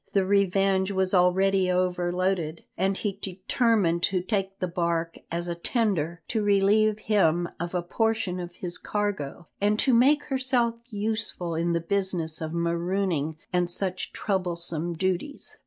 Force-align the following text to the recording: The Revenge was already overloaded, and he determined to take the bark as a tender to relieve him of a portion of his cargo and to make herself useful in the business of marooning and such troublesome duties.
The 0.13 0.25
Revenge 0.25 0.89
was 0.89 1.13
already 1.13 1.69
overloaded, 1.69 2.63
and 2.75 2.97
he 2.97 3.19
determined 3.21 4.01
to 4.01 4.23
take 4.23 4.57
the 4.57 4.67
bark 4.67 5.19
as 5.31 5.47
a 5.47 5.53
tender 5.53 6.23
to 6.29 6.41
relieve 6.41 6.97
him 6.97 7.47
of 7.59 7.75
a 7.75 7.83
portion 7.83 8.39
of 8.39 8.51
his 8.55 8.79
cargo 8.79 9.45
and 9.61 9.77
to 9.77 9.93
make 9.93 10.23
herself 10.23 10.79
useful 10.89 11.53
in 11.53 11.73
the 11.73 11.81
business 11.81 12.41
of 12.41 12.51
marooning 12.51 13.37
and 13.53 13.69
such 13.69 14.11
troublesome 14.11 14.93
duties. 14.93 15.57